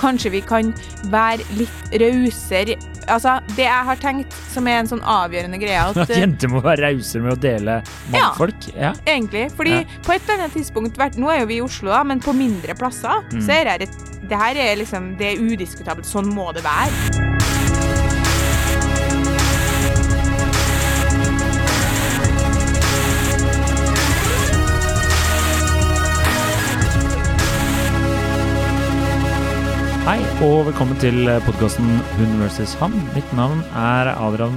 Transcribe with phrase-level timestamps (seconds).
[0.00, 0.72] kanskje vi kan
[1.12, 2.76] være litt rausere.
[3.06, 6.60] Altså, det jeg har tenkt som er en sånn avgjørende greie at At jenter må
[6.64, 7.76] være rausere med å dele
[8.12, 8.16] Ja.
[8.16, 8.68] mannfolk?
[8.74, 8.92] Ja.
[9.06, 9.46] Egentlig.
[9.54, 9.84] Fordi Ja.
[10.02, 12.74] på et eller annet tidspunkt Nå er jo vi i Oslo, da, men på mindre
[12.74, 13.40] plasser Mm.
[13.46, 13.88] så er det,
[14.28, 16.04] det her er liksom Det er udiskutabelt.
[16.06, 17.35] Sånn må det være.
[30.44, 31.86] Og velkommen til podkasten
[32.18, 32.74] Hun vs.
[32.80, 32.92] ham.
[33.14, 34.56] Mitt navn er Adrian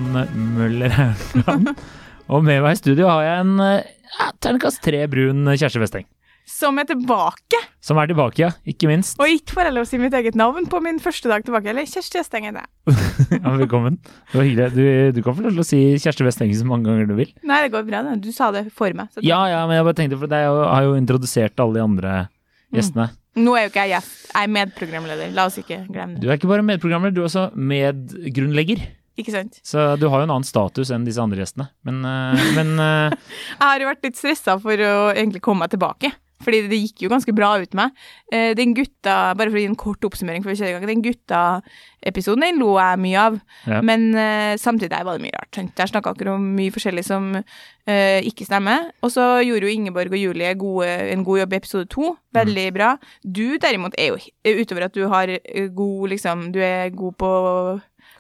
[0.58, 1.70] Møller Haugland.
[2.32, 6.08] og med meg i studio har jeg en ja, terningkast tre brun Kjersti Westeng.
[6.50, 7.62] Som er tilbake.
[7.86, 8.50] Som er tilbake, ja.
[8.68, 9.16] Ikke minst.
[9.22, 11.70] Og ikke lov å si mitt eget navn på min første dag tilbake.
[11.72, 12.66] Eller Kjersti Westeng er det.
[13.38, 14.02] Ja, velkommen.
[14.02, 14.68] Det var hyggelig.
[14.76, 14.84] Du,
[15.16, 17.32] du kan få lov til å si Kjersti Westeng så mange ganger du vil.
[17.46, 18.04] Nei, det går bra.
[18.20, 19.14] Du sa det for meg.
[19.24, 22.18] Ja, ja, men jeg bare tenkte, for jeg har jo introdusert alle de andre
[22.76, 23.12] gjestene.
[23.38, 24.16] Nå er jo ikke jeg gjest.
[24.30, 25.34] Jeg er medprogramleder.
[25.38, 26.24] La oss ikke glemme det.
[26.24, 28.82] Du er ikke bare medprogramleder, du er også medgrunnlegger.
[29.20, 29.60] Ikke sant?
[29.68, 31.68] Så du har jo en annen status enn disse andre gjestene.
[31.88, 33.18] Men, eh, men eh,
[33.60, 36.14] Jeg har jo vært litt stressa for å egentlig komme meg tilbake.
[36.44, 37.96] Fordi det gikk jo ganske bra ut med.
[38.32, 40.88] Eh, Den gutta, bare for å gi en kort oppsummering, for vi kjører i gang,
[40.88, 43.40] den gutta-episoden den lo jeg mye av.
[43.68, 43.82] Ja.
[43.86, 45.60] Men uh, samtidig der var det mye rart.
[45.76, 48.90] Der snakka dere om mye forskjellig som uh, ikke stemmer.
[49.04, 52.16] Og så gjorde jo Ingeborg og Julie gode, en god jobb i episode to.
[52.36, 52.94] Veldig bra.
[53.24, 54.20] Du derimot er jo,
[54.64, 55.36] utover at du har
[55.76, 57.32] god liksom, Du er god på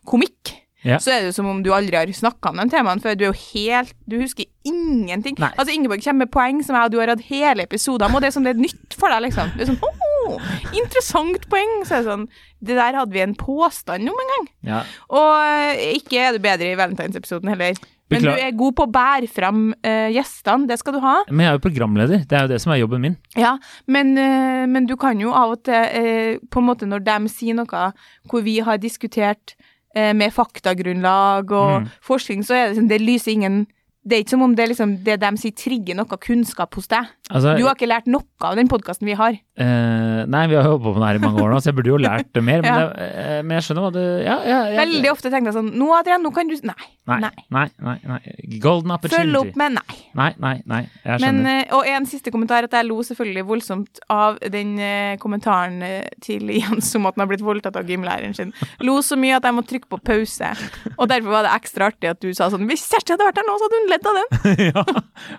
[0.09, 0.59] komikk.
[0.85, 0.99] Ja.
[1.03, 3.17] Så er det jo som om du aldri har snakka om de temaene før.
[3.19, 5.35] Du er jo helt Du husker ingenting.
[5.41, 5.51] Nei.
[5.57, 8.23] Altså Ingeborg kommer med poeng som jeg og du har hatt hele episoder om, og
[8.23, 9.51] det er som det er nytt for deg, liksom.
[9.57, 11.77] Det er sånn Åh, interessant poeng.
[11.83, 12.27] Så er det sånn
[12.59, 14.49] Det der hadde vi en påstand om en gang.
[14.71, 14.81] ja.
[15.15, 17.79] Og eh, ikke er du bedre i Valentine's-episoden heller.
[18.09, 21.19] Men du er god på å bære fram uh, gjestene, det skal du ha.
[21.29, 22.23] Men jeg er jo programleder.
[22.25, 23.17] Det er jo det som er jobben min.
[23.37, 23.51] Ja,
[23.85, 27.19] men, uh, men du kan jo av og til, uh, på en måte når de
[27.29, 27.83] sier noe
[28.29, 29.53] hvor vi har diskutert
[29.95, 31.89] med faktagrunnlag og Mm.
[32.01, 33.67] forskning, så er det sånn, det lyser ingen
[34.07, 37.05] Det er ikke som om det, liksom, det de sier, trigger noe kunnskap hos deg.
[37.29, 39.37] Altså, Du har ikke lært noe av den podkasten vi har.
[39.59, 41.69] Eh, nei, vi har jo holdt på med det her i mange år nå, så
[41.71, 42.63] jeg burde jo lært det mer.
[42.65, 44.79] Men, det, uh, men jeg skjønner hva du Ja, ja, ja.
[44.83, 46.75] Veldig ofte tenker jeg sånn Nå, Adrian, nå kan du Nei.
[47.09, 47.65] Nei, Nei.
[47.81, 48.19] nei, nei.
[48.61, 49.23] Golden opportunity.
[49.23, 49.95] Følg opp med nei.
[50.19, 50.81] Nei, nei, nei.
[51.01, 51.61] Jeg Men, skjønner.
[51.63, 55.79] eh, og en siste kommentar, at jeg lo selvfølgelig voldsomt av den eh, kommentaren
[56.21, 58.51] til Jens om at han har blitt voldtatt av gymlæreren sin.
[58.85, 60.51] Lo så mye at jeg må trykke på pause.
[60.99, 63.47] Og derfor var det ekstra artig at du sa sånn Hvis Kjersti hadde vært her
[63.49, 64.29] nå, så hadde hun ledd av den.
[64.69, 64.83] ja,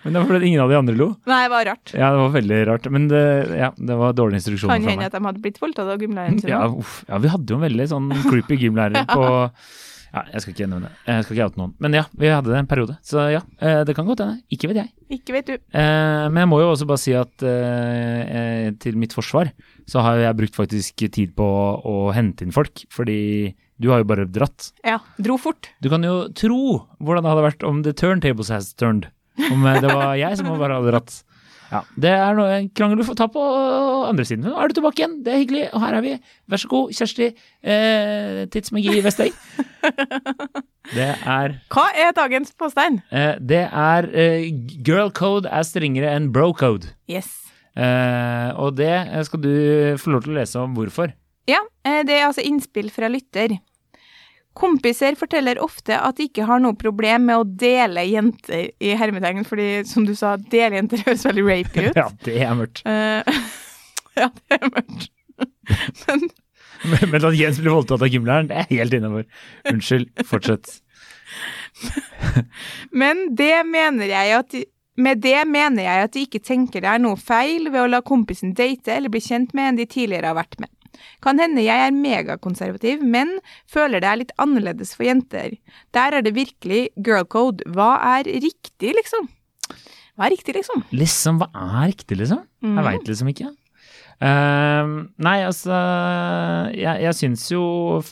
[0.03, 1.09] men det var fordi ingen av de andre lo.
[1.31, 1.95] Nei, det var rart.
[1.95, 2.91] Ja, det var veldig rart.
[2.91, 3.23] Men det,
[3.61, 5.13] ja, det var dårlige instruksjoner Kan fra hende meg.
[5.13, 6.51] at de hadde blitt voldtatt av gymlæreren sin.
[6.53, 6.65] Ja,
[7.09, 9.25] ja, vi hadde jo en veldig sånn creepy gymlærer på
[10.11, 10.89] Ja, jeg skal ikke nevne.
[11.07, 11.73] Jeg skal ikke oute noen.
[11.79, 12.97] Men ja, vi hadde det en periode.
[13.07, 14.41] Så ja, eh, det kan godt hende.
[14.51, 14.91] Ikke vet jeg.
[15.21, 15.55] Ikke vet du.
[15.55, 19.53] Eh, men jeg må jo også bare si at eh, eh, til mitt forsvar
[19.87, 24.03] så har jeg brukt faktisk tid på å, å hente inn folk, fordi du har
[24.03, 24.73] jo bare dratt.
[24.85, 24.99] Ja.
[25.23, 25.71] Dro fort.
[25.81, 26.59] Du kan jo tro
[26.99, 29.07] hvordan det hadde vært om the turntables has turned.
[29.41, 31.21] Om eh, det var jeg som bare hadde dratt.
[31.71, 33.43] Ja, Det er noe, en krangel du får ta på
[34.09, 34.43] andre siden.
[34.49, 36.15] Nå er du tilbake igjen, det er hyggelig, og her er vi.
[36.51, 39.37] Vær så god, Kjersti eh, Tidsmagi Vesteng.
[40.91, 43.01] Det er Hva er dagens påstand?
[43.15, 44.49] eh, Det er eh,
[44.83, 46.91] girl code er strengere enn bro code.
[47.11, 47.29] Yes.
[47.79, 48.91] Eh, og det
[49.29, 49.53] skal du
[50.03, 51.13] få lov til å lese om hvorfor.
[51.47, 53.55] Ja, eh, det er altså innspill fra lytter.
[54.59, 59.45] Kompiser forteller ofte at de ikke har noe problem med å dele jenter i hermetegn,
[59.47, 61.97] fordi som du sa, dele jenter høres veldig rapy ut.
[62.01, 62.83] Ja, det er mørkt.
[62.89, 63.41] Eh,
[64.21, 65.11] ja, det er mørkt.
[66.07, 66.31] Men
[66.81, 69.27] Men men at Jens blir voldtatt av gymlæreren, det er helt innafor.
[69.69, 70.79] Unnskyld, fortsett.
[72.91, 74.63] Men det mener jeg at de,
[75.01, 78.01] med det mener jeg at de ikke tenker det er noe feil ved å la
[78.05, 80.73] kompisen date eller bli kjent med en de tidligere har vært med.
[81.23, 83.37] Kan hende jeg er megakonservativ, men
[83.71, 85.57] føler det er litt annerledes for jenter.
[85.97, 87.65] Der er det virkelig girl code.
[87.71, 89.29] Hva er riktig, liksom?
[90.19, 90.83] Hva er riktig, liksom?
[90.93, 91.49] Liksom, hva
[91.85, 92.45] er riktig, liksom?
[92.63, 92.85] Jeg Mhm.
[92.85, 93.51] veit liksom ikke.
[94.21, 95.73] Uh, nei, altså
[96.77, 97.63] Jeg, jeg syns jo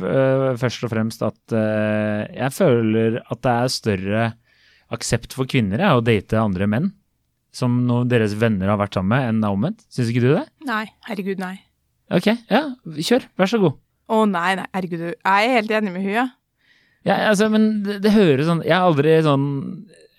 [0.00, 4.22] øh, først og fremst at uh, Jeg føler at det er større
[4.90, 6.94] aksept for kvinner ja, å date andre menn
[7.52, 7.76] som
[8.08, 9.84] deres venner har vært sammen med, enn omvendt.
[9.92, 10.46] Syns ikke du det?
[10.68, 11.58] Nei, herregud, nei.
[12.14, 12.62] Ok, ja,
[12.96, 13.28] kjør.
[13.36, 13.76] Vær så god.
[14.08, 16.26] Å nei, nei, herregud, jeg er helt enig med hun, ja.
[17.06, 19.44] Ja, altså, men det, det høres sånn Jeg har aldri sånn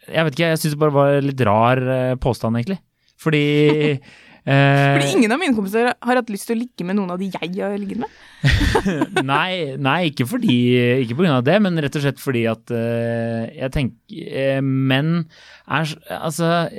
[0.08, 2.80] Jeg vet ikke, jeg syns det bare var litt rar eh, påstand, egentlig.
[3.20, 3.42] Fordi
[4.00, 7.22] eh, Fordi ingen av mine kompiser har hatt lyst til å ligge med noen av
[7.22, 8.16] de jeg har ligget med.
[9.34, 10.56] nei, nei, ikke fordi
[11.04, 15.26] Ikke av det, men rett og slett fordi at uh, jeg tenker uh, Menn
[15.68, 16.70] er Altså,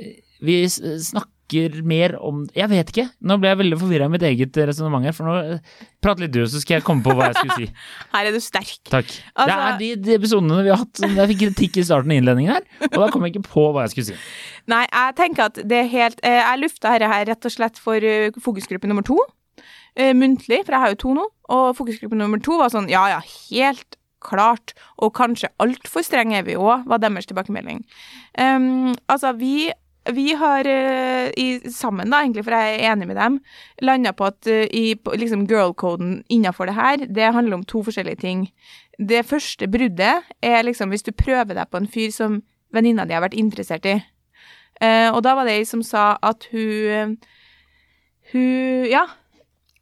[0.41, 3.05] vi snakker snakker mer om Jeg vet ikke.
[3.21, 5.59] Nå ble jeg veldig forvirra i mitt eget resonnement her, for nå
[6.01, 7.67] Prat litt du, så skal jeg komme på hva jeg skulle si.
[8.13, 8.79] Her er du sterk.
[8.89, 9.11] Takk.
[9.35, 12.17] Altså- det er de, de episodene vi har hatt Jeg fikk kritikk i starten av
[12.17, 14.17] innledningen her, og da kom jeg ikke på hva jeg skulle si.
[14.71, 17.79] Nei, jeg tenker at det er helt eh, Jeg lufta dette her rett og slett
[17.81, 19.19] for eh, fokusgruppe nummer to.
[19.95, 21.27] eh, muntlig, for jeg har jo to nå.
[21.51, 23.19] Og fokusgruppe nummer to var sånn ja ja,
[23.51, 24.73] helt klart.
[25.01, 27.81] Og kanskje altfor streng er vi òg, var deres tilbakemelding.
[28.37, 29.71] Um, altså, vi
[30.09, 33.37] vi har eh, i, sammen, da, egentlig, for jeg er enig med dem,
[33.85, 38.23] landa på at eh, i liksom girl-koden innafor det her, det handler om to forskjellige
[38.23, 38.47] ting.
[38.97, 42.41] Det første bruddet er liksom hvis du prøver deg på en fyr som
[42.73, 43.99] venninna di har vært interessert i.
[44.81, 47.19] Uh, og da var det ei som sa at hun
[48.31, 49.03] Hun Ja.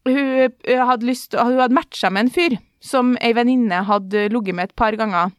[0.04, 4.70] Hun hadde lyst Hun hadde matcha med en fyr som ei venninne hadde ligget med
[4.70, 5.32] et par ganger.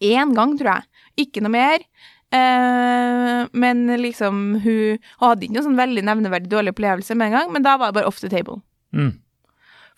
[0.00, 0.82] Én gang, tror jeg.
[1.26, 1.84] Ikke noe mer.
[2.34, 7.38] Eh, men liksom, hun, hun hadde ikke noen sånn veldig nevneverdig dårlig opplevelse med en
[7.38, 8.60] gang, men da var det bare off the table.
[8.92, 9.16] Mm.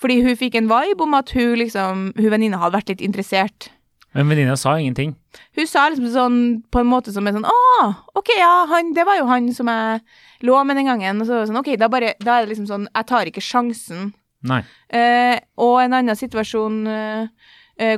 [0.01, 3.69] Fordi hun fikk en vibe om at hun liksom, hun venninna hadde vært litt interessert.
[4.17, 5.13] Men venninna sa ingenting.
[5.55, 6.39] Hun sa liksom sånn
[6.73, 9.71] på en måte som er sånn Å, OK, ja, han, det var jo han som
[9.71, 10.01] jeg
[10.49, 11.21] lå med den gangen.
[11.21, 13.31] Og så var det sånn, OK, da, bare, da er det liksom sånn Jeg tar
[13.31, 14.11] ikke sjansen.
[14.51, 14.63] Nei.
[14.89, 17.53] Eh, og en annen situasjon eh,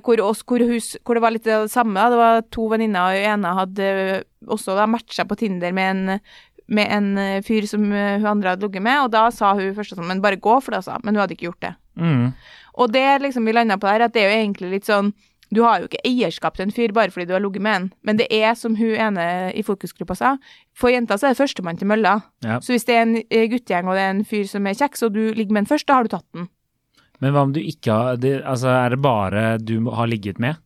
[0.04, 2.04] hvor, oss, hvor, hus, hvor det var litt det samme.
[2.12, 3.86] Det var to venninner, og ene hadde
[4.46, 6.20] også da matcha på Tinder med en,
[6.72, 9.74] med en eh, fyr som eh, hun andre hadde ligget med, og da sa hun
[9.76, 10.98] først sånn Men bare gå for det, altså.
[11.02, 11.74] Men hun hadde ikke gjort det.
[12.00, 12.32] Mm.
[12.80, 15.12] Og det liksom vi landa på der, at det er jo egentlig litt sånn
[15.52, 17.88] Du har jo ikke eierskap til en fyr bare fordi du har ligget med en,
[18.08, 20.30] men det er, som hun ene i fokusgruppa sa,
[20.72, 22.14] for jenter så er det førstemann til mølla.
[22.40, 22.56] Ja.
[22.64, 24.96] Så hvis det er en eh, guttegjeng og det er en fyr som er kjekk,
[24.96, 26.48] så du ligger med en først, da har du tatt den.
[27.22, 30.58] Men hva om du ikke har det, Altså, er det bare du har ligget med?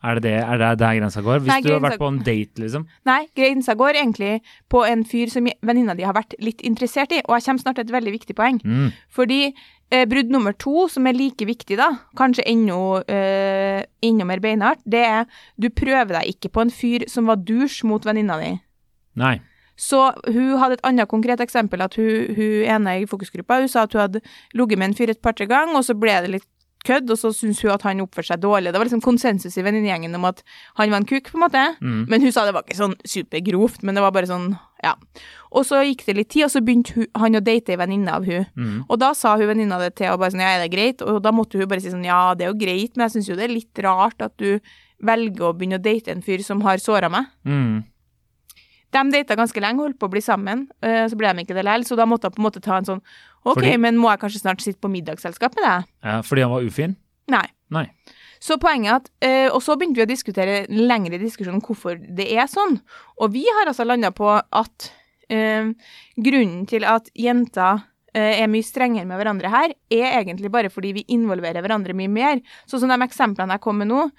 [0.00, 1.42] Er det, det, er det der grensa går?
[1.44, 2.86] Hvis Nei, du har vært på en date, liksom?
[3.04, 4.38] Nei, grensa går egentlig
[4.72, 7.76] på en fyr som venninna di har vært litt interessert i, og jeg kommer snart
[7.76, 8.62] til et veldig viktig poeng.
[8.64, 8.94] Mm.
[9.12, 12.80] Fordi eh, brudd nummer to, som er like viktig, da, kanskje enda,
[13.12, 17.44] eh, enda mer beinhardt, det er du prøver deg ikke på en fyr som var
[17.44, 18.54] dusj mot venninna di.
[19.20, 19.36] Nei.
[19.80, 19.98] Så
[20.28, 23.96] hun hadde et annet konkret eksempel, at hun, hun ene i fokusgruppa, hun sa at
[23.96, 24.24] hun hadde
[24.56, 26.48] ligget med en fyr et par-tre ganger, og så ble det litt
[26.86, 28.72] kødd, og så syntes hun at han oppførte seg dårlig.
[28.72, 30.42] Det var liksom konsensus i venninnegjengen om at
[30.78, 31.64] han var en kuk, på en måte.
[31.80, 32.02] Mm.
[32.08, 34.50] Men hun sa det var ikke sånn supergrovt, men det var bare sånn,
[34.84, 34.94] ja.
[35.50, 38.16] Og så gikk det litt tid, og så begynte hun, han å date ei venninne
[38.16, 38.48] av hun.
[38.56, 38.76] Mm.
[38.86, 41.04] Og da sa hun venninna det til henne bare sånn, ja, er det greit?
[41.04, 43.32] Og da måtte hun bare si sånn, ja, det er jo greit, men jeg syns
[43.32, 44.56] jo det er litt rart at du
[45.04, 47.28] velger å begynne å date en fyr som har såra meg.
[47.48, 47.84] Mm.
[48.90, 51.64] De data ganske lenge, holdt på å bli sammen, eh, så ble de ikke det
[51.64, 53.02] likevel, så da måtte hun på en måte ta en sånn
[53.44, 55.84] OK, Fordi- men må jeg kanskje snart sitte på middagsselskap med deg?
[56.04, 56.96] Ja, fordi han var ufin?
[57.28, 57.46] Nei.
[57.70, 57.86] Nei.
[58.40, 61.60] Så poenget er at eh, Og så begynte vi å diskutere en lengre diskusjon om
[61.60, 62.80] hvorfor det er sånn.
[63.20, 64.92] Og vi har altså landa på at
[65.30, 65.74] øh,
[66.18, 71.04] grunnen til at jenter er mye strengere med hverandre her, er egentlig bare fordi vi
[71.14, 72.40] involverer hverandre mye mer.
[72.66, 74.10] Sånn som de eksemplene jeg kom med nå.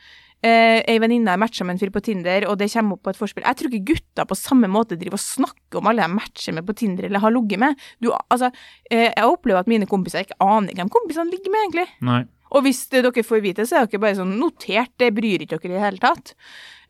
[0.41, 3.19] Eh, ei venninne matcha med en fyr på Tinder, og det kommer opp på et
[3.19, 3.45] forspill.
[3.45, 6.65] Jeg tror ikke gutter på samme måte driver og snakker om alle de matcher med
[6.65, 7.83] på Tinder eller har ligget med.
[8.01, 8.49] Du, altså,
[8.89, 11.87] eh, jeg opplever at mine kompiser ikke aner hvem kompisene ligger med, egentlig.
[12.09, 12.23] Nei.
[12.51, 15.61] Og hvis det, dere får vite, så er dere bare sånn notert, det bryr ikke
[15.61, 16.33] dere i det hele tatt.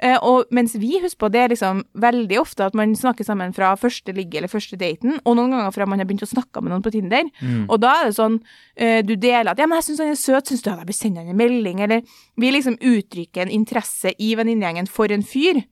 [0.02, 3.54] Eh, og mens vi husker på det er liksom veldig ofte at man snakker sammen
[3.54, 6.64] fra første ligge eller første daten, og noen ganger fra man har begynt å snakke
[6.64, 7.30] med noen på Tinder.
[7.40, 7.68] Mm.
[7.68, 8.40] Og da er det sånn,
[8.76, 10.88] eh, du deler at 'ja, men jeg syns han er søt, syns du at jeg
[10.88, 12.02] bør sende han en melding', eller
[12.38, 15.64] vi liksom uttrykker en interesse i venninnegjengen for en fyr.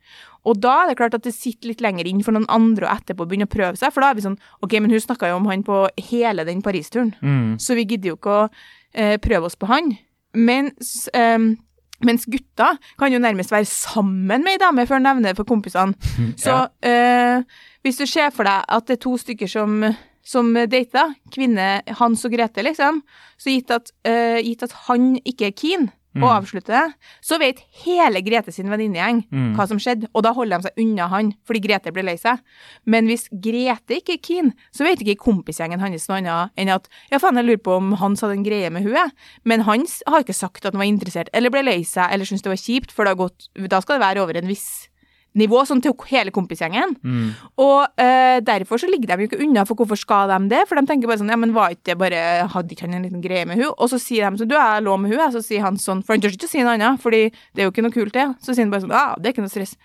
[0.46, 2.96] Og da er det klart at det sitter litt lenger inn for noen andre å
[2.96, 5.36] etterpå begynne å prøve seg, for da er vi sånn 'ok, men hun snakka jo
[5.38, 7.16] om han på hele den Paris-turen'.
[7.22, 7.58] Mm.
[7.60, 8.50] Så vi gidder jo ikke å
[8.94, 9.98] eh, prøve oss på han.
[10.34, 11.58] Mens, em,
[12.06, 15.50] mens gutta kan jo nærmest være sammen med ei dame før han nevner det for
[15.50, 15.96] kompisene.
[16.44, 17.44] Så eh,
[17.84, 19.84] hvis du ser for deg at det er to stykker som,
[20.26, 23.04] som dater, kvinne Hans og Grete, liksom,
[23.40, 26.24] så gitt at, øh, gitt at han ikke er keen Mm.
[26.26, 29.52] og avslutte det, så vet hele Grete sin venninnegjeng Mm.
[29.56, 32.40] hva som skjedde, og da holder de seg unna han, fordi Grete blir lei seg.
[32.86, 36.90] Men hvis Grete ikke er keen, så vet ikke kompisgjengen hans noe annet enn at
[37.12, 39.12] ja, faen, jeg lurer på om Hans hadde en greie med henne.
[39.46, 42.42] Men Hans har ikke sagt at han var interessert, eller ble lei seg, eller syntes
[42.42, 44.90] det var kjipt, for det har gått, da skal det være over en viss
[45.38, 46.96] nivå, sånn til hele kompisgjengen.
[47.06, 47.28] Mm.
[47.62, 50.64] Og uh, derfor så ligger de jo ikke unna, for hvorfor skal de det?
[50.70, 53.08] For de tenker bare sånn, ja, men var ikke det bare, hadde ikke han en
[53.08, 53.70] liten greie med hun?
[53.76, 56.04] Og så sier de sånn, du, jeg lå med hun, og så sier han sånn,
[56.06, 58.16] for han tør ikke å si noe annet, fordi det er jo ikke noe kult
[58.18, 58.28] det.
[58.42, 59.78] Så sier han bare sånn, ja, det er ikke noe stress.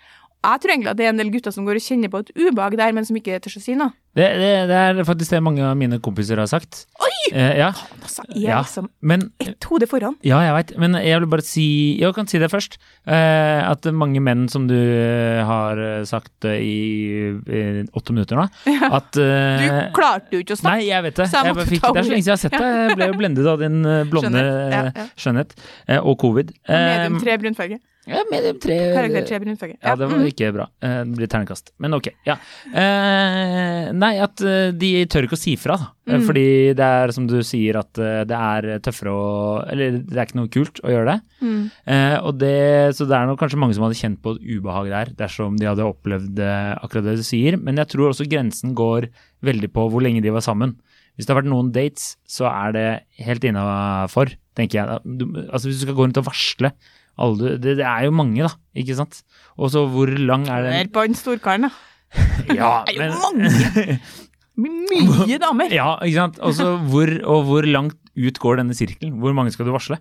[0.45, 2.29] Jeg tror egentlig at det er en del gutter som går og kjenner på et
[2.37, 3.91] ubehag der, men som ikke tør å si noe.
[4.15, 6.85] Det, det, det er faktisk det mange av mine kompiser har sagt.
[7.03, 7.11] Oi!
[7.35, 7.71] Eh, ja,
[8.05, 8.59] Altså, jeg er Ja.
[8.61, 10.13] liksom men ett hode foran.
[10.23, 11.65] Ja, jeg veit, men jeg vil bare si
[11.99, 12.77] Jeg kan si det først.
[13.09, 17.63] Eh, at mange menn, som du eh, har eh, sagt eh, i, i
[17.97, 18.45] åtte minutter nå,
[18.99, 20.77] at Du eh, klarte jo ikke å snakke.
[20.77, 21.27] Nei, jeg vet det.
[21.33, 22.71] Jeg Jeg fikk, det er så lenge siden jeg har sett det.
[22.85, 23.81] Jeg ble jo blendet av din
[24.13, 25.09] blonde Skjønnhet, ja, ja.
[25.25, 25.57] skjønnhet.
[26.05, 26.55] Og covid.
[26.69, 27.81] Medium Eh, tre brunfarge.
[28.05, 28.75] Ja, medium tre.
[28.93, 29.75] Karakter tre brunfarge.
[29.79, 30.27] Ja, det var mm.
[30.29, 30.67] ikke bra.
[30.85, 31.71] Eh, Det blir ternekast.
[31.81, 32.09] Men ok.
[32.27, 32.35] Ja.
[32.69, 35.91] Eh, nei, at eh, de tør ikke å si fra, da.
[36.05, 36.25] Mm.
[36.27, 36.47] Fordi
[36.77, 39.29] det er som du sier, at det er tøffere å
[39.73, 41.17] Eller det er ikke noe kult å gjøre det.
[41.41, 41.61] Mm.
[41.95, 42.57] Eh, og det,
[42.97, 45.69] så det er nok kanskje mange som hadde kjent på et ubehag der, dersom de
[45.69, 47.57] hadde opplevd akkurat det du sier.
[47.57, 49.09] Men jeg tror også grensen går
[49.45, 50.77] veldig på hvor lenge de var sammen.
[51.15, 52.87] Hvis det har vært noen dates, så er det
[53.23, 55.17] helt innafor, tenker jeg.
[55.17, 56.73] Du, altså hvis du skal gå rundt og varsle
[57.17, 59.21] alle, du- det, det er jo mange, da, ikke sant.
[59.57, 61.73] Og så hvor lang er Hør det på den storkaren, da.
[62.55, 63.99] Ja, Det er jo men mange.
[65.25, 65.71] Mye damer.
[65.73, 66.37] Ja, ikke sant.
[66.43, 69.17] Og så hvor, og hvor langt ut går denne sirkelen?
[69.19, 69.97] Hvor mange skal du varsle?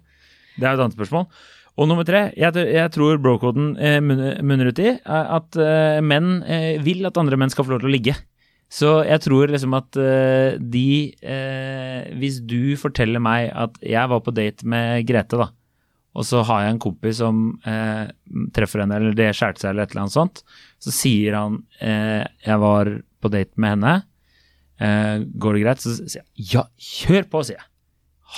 [0.54, 1.26] Det er jo et annet spørsmål.
[1.74, 6.76] Og nummer tre, jeg, jeg tror brokoden eh, munner, ut i at eh, menn eh,
[6.86, 8.14] vil at andre menn skal få lov til å ligge.
[8.70, 10.86] Så jeg tror liksom at eh, de
[11.22, 15.48] eh, Hvis du forteller meg at jeg var på date med Grete, da,
[16.14, 18.06] og så har jeg en kompis som eh,
[18.54, 20.42] treffer henne, eller det skjærte seg, eller et eller annet sånt,
[20.82, 22.90] så sier han eh, jeg var
[23.24, 23.94] på date med henne,
[24.78, 25.82] eh, går det greit?
[25.82, 27.70] Så sier jeg ja, kjør på, sier jeg.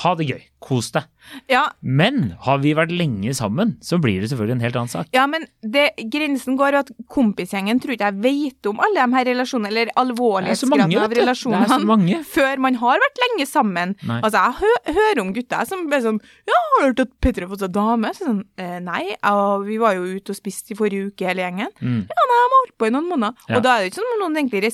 [0.00, 1.06] Ha det gøy, kos deg.
[1.50, 5.08] Ja, Men har vi vært lenge sammen, så blir det selvfølgelig en helt annen sak.
[5.14, 9.18] ja men det, grensen går jo at kompisgjengen tror ikke jeg vet om alle de
[9.18, 13.96] her relasjonene, eller er alvorlighetsgraden av relasjonene, før man har vært lenge sammen.
[14.06, 14.20] Nei.
[14.22, 17.46] Altså, jeg hø hører om gutter som blir sånn Ja, har du hørt at Petter
[17.46, 18.12] har fått seg dame?
[18.16, 21.44] Så sånn, eh, nei, og vi var jo ute og spiste i forrige uke, hele
[21.44, 21.72] gjengen.
[21.80, 22.02] Mm.
[22.06, 23.46] Ja, nei, de har holdt på i noen måneder.
[23.50, 23.58] Ja.
[23.58, 24.72] Og da er det ikke sånn om noen egentlig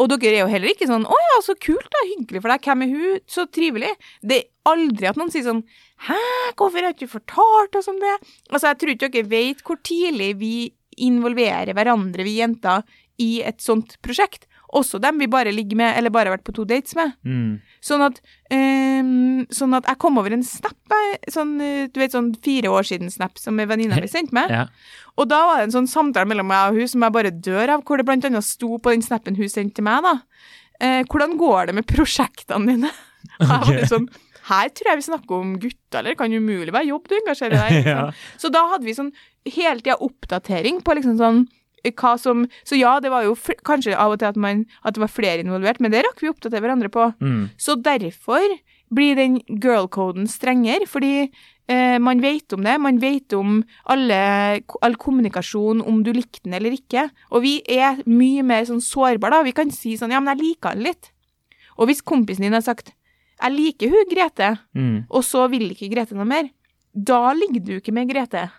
[0.00, 2.02] Og dere er jo heller ikke sånn Å ja, så kult, da.
[2.12, 2.68] Hyggelig for deg.
[2.68, 3.22] Hvem er hun?
[3.30, 3.92] Så trivelig.
[4.22, 5.64] Det er aldri at noen sier sånn
[6.08, 6.18] Hæ,
[6.58, 8.16] hvorfor har ikke du fortalt oss om det?
[8.50, 10.56] Altså, jeg tror ikke dere vet hvor tidlig vi
[11.00, 12.82] involverer hverandre, vi jenter,
[13.22, 14.48] i et sånt prosjekt.
[14.74, 17.12] Også dem vi bare ligger med, eller bare har vært på to dates med.
[17.22, 17.60] Mm.
[17.84, 18.18] Sånn at,
[18.50, 20.96] um, sånn at jeg kom over en snap,
[21.30, 24.50] sånn, eh, du vet, sånn fire år siden-snap som venninna mi sendte meg.
[24.54, 24.66] Ja.
[25.14, 27.70] Og da var det en sånn samtale mellom meg og hun som jeg bare dør
[27.76, 30.14] av, hvor det blant annet sto på den snappen hun sendte til meg, da.
[30.82, 32.90] Eh, hvordan går det med prosjektene dine?
[33.40, 34.08] Jeg litt sånn,
[34.50, 37.58] her tror jeg vi snakker om gutter, eller det kan umulig være jobb du engasjerer
[37.58, 37.82] deg i.
[37.94, 38.06] Ja.
[38.08, 38.40] Liksom.
[38.42, 39.12] Så da hadde vi sånn
[39.44, 41.40] hele tida oppdatering på liksom sånn
[41.84, 43.34] eh, hva som Så ja, det var jo
[43.66, 46.30] kanskje av og til at, man, at det var flere involvert, men det rakk vi
[46.30, 47.10] å oppdatere hverandre på.
[47.24, 47.50] Mm.
[47.60, 48.44] Så derfor
[48.94, 51.28] blir den girl-coden strengere, fordi
[51.68, 52.76] eh, man vet om det.
[52.82, 54.18] Man vet om alle,
[54.84, 57.08] all kommunikasjon, om du likte den eller ikke.
[57.32, 59.46] Og vi er mye mer sånn sårbare, da.
[59.48, 61.10] Vi kan si sånn Ja, men jeg liker den litt.
[61.74, 62.94] Og hvis kompisen din har sagt
[63.42, 65.06] Jeg liker hun Grete, Mm.
[65.10, 66.48] og så vil ikke Grete noe mer,
[66.94, 68.50] da ligger du ikke med Grete.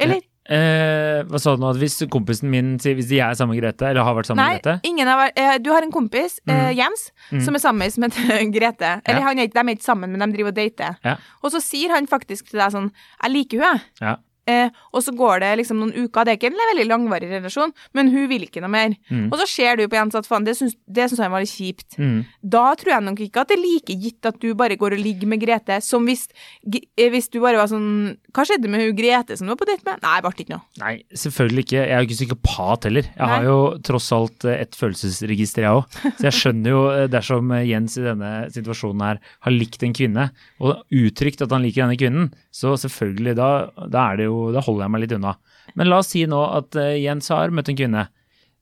[0.00, 0.20] Eller?
[0.48, 1.74] Eh, hva sa du nå?
[1.76, 4.54] Hvis kompisen min sier Hvis jeg er sammen med Grete, eller har vært sammen Nei,
[4.54, 7.42] med Grete ingen har vært eh, Du har en kompis, eh, Jens, Mm.
[7.44, 8.12] som er sammen med
[8.56, 9.02] Grete.
[9.04, 9.26] Eller Ja.
[9.26, 10.96] han er, de er ikke sammen, men de driver og dater.
[11.04, 11.16] Ja.
[11.44, 12.90] Og så sier han faktisk til deg sånn
[13.22, 13.82] Jeg liker hun, jeg.
[14.00, 14.16] Ja.
[14.48, 17.74] Eh, og så går det liksom noen uker, det er ikke en veldig langvarig relasjon,
[17.96, 18.94] men hun vil ikke noe mer.
[19.12, 19.26] Mm.
[19.28, 21.52] Og så ser du på Jens at faen, det syns, det syns han var litt
[21.52, 21.98] kjipt.
[22.00, 22.22] Mm.
[22.56, 25.02] Da tror jeg nok ikke at det er like gitt at du bare går og
[25.04, 26.26] ligger med Grete, som hvis,
[26.64, 29.68] eh, hvis du bare var sånn Hva skjedde med hun Grete som du var på
[29.68, 30.00] date med?
[30.04, 30.64] Nei, det ble ikke noe.
[30.80, 31.78] Nei, selvfølgelig ikke.
[31.78, 33.10] Jeg er jo ikke psykopat heller.
[33.12, 36.00] Jeg har jo tross alt eh, et følelsesregister, jeg òg.
[36.18, 40.28] Så jeg skjønner jo eh, dersom Jens i denne situasjonen her har likt en kvinne,
[40.62, 43.48] og uttrykt at han liker denne kvinnen, så selvfølgelig, da,
[43.86, 45.34] da jo Da holder jeg meg litt unna.
[45.78, 48.06] Men la oss si nå at eh, Jens har møtt en kvinne,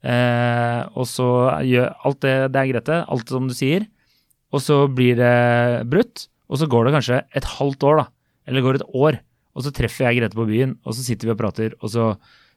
[0.05, 1.29] eh, og så
[1.65, 2.99] gjør alt det Det er Grete.
[3.09, 3.87] Alt som du sier.
[4.53, 8.07] Og så blir det brutt, og så går det kanskje et halvt år, da.
[8.47, 9.19] Eller går et år.
[9.57, 12.13] Og så treffer jeg Grete på byen, og så sitter vi og prater, og så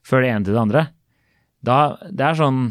[0.06, 0.86] føler det ene til det andre.
[1.66, 2.62] Da, det er sånn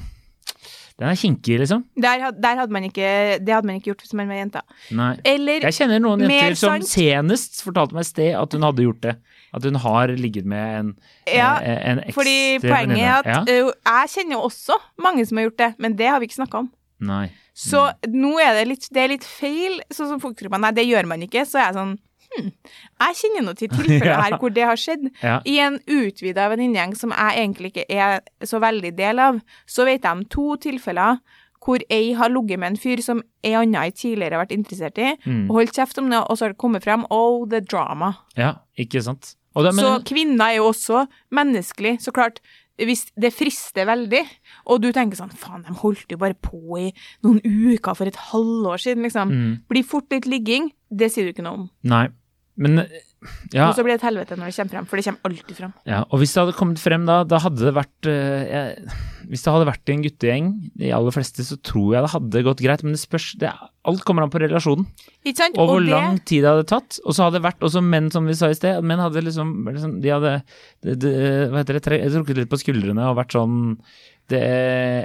[0.99, 1.85] Den er kinkig, liksom.
[1.95, 4.63] Der, der hadde man ikke, det hadde man ikke gjort hvis man var jenta.
[4.99, 5.13] Nei.
[5.31, 9.05] Eller Jeg kjenner noen jenter som senest fortalte meg i sted at hun hadde gjort
[9.07, 9.13] det.
[9.55, 10.89] At hun har ligget med en,
[11.31, 13.39] Ja, en en eks Fordi poenget er at ja?
[13.47, 16.41] ø, jeg kjenner jo også mange som har gjort det, men det har vi ikke
[16.43, 16.69] snakka om.
[16.99, 17.29] Nei.
[17.55, 20.75] Så nå er det litt, det er litt feil, sånn som folk tror man, nei,
[20.75, 21.47] det gjør man ikke.
[21.47, 21.95] Så er jeg sånn
[22.37, 22.53] hm,
[23.01, 25.09] jeg kjenner noe til tilfeller her hvor det har skjedd.
[25.23, 25.39] Ja.
[25.49, 30.03] I en utvida venninnegjeng som jeg egentlig ikke er så veldig del av, så vet
[30.05, 31.19] jeg om to tilfeller
[31.65, 34.99] hvor ei har ligget med en fyr som ei anna ei tidligere har vært interessert
[35.03, 35.51] i, Mm.
[35.51, 38.13] og holdt kjeft om det, og så har det kommet frem oh, the drama.
[38.39, 39.35] ja, ikke sant.
[39.59, 41.97] Og det, men, så kvinner er jo også menneskelig.
[42.05, 42.39] Så klart,
[42.87, 44.23] hvis det frister veldig,
[44.71, 46.89] og du tenker sånn faen, de holdt jo bare på i
[47.27, 49.35] noen uker for et halvår siden, liksom.
[49.35, 49.53] Mm.
[49.71, 51.69] Blir fort litt ligging, det sier du ikke noe om.
[51.91, 52.07] Nei.
[52.59, 52.83] Men
[53.53, 55.57] ja, Og så blir det et helvete når det kommer frem, for det kommer alltid
[55.59, 55.73] frem.
[55.91, 58.99] ja, og hvis det hadde kommet frem da, da hadde det vært eh,
[59.29, 62.43] Hvis det hadde vært i en guttegjeng, de aller fleste, så tror jeg det hadde
[62.47, 63.51] gått greit, men det spørs det,
[63.89, 64.87] Alt kommer an på relasjonen.
[65.25, 65.59] Ikke sant?
[65.59, 66.99] Og hvor det, lang tid det hadde tatt.
[67.05, 68.85] Og så hadde det vært også menn, som vi sa i sted.
[68.85, 70.33] Menn hadde liksom, liksom De hadde
[70.85, 71.13] de, de,
[71.51, 73.57] Hva heter det, trukket litt på skuldrene og vært sånn
[74.29, 74.43] det,